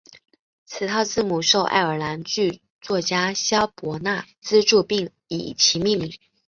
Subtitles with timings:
[0.65, 6.11] 此套字母受爱尔兰剧作家萧伯纳资助并以其命名。